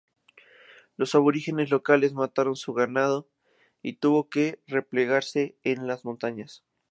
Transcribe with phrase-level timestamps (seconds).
[0.97, 3.29] Los aborígenes locales mataron su ganado,
[3.83, 6.63] y tuvo que replegarse a las montañas.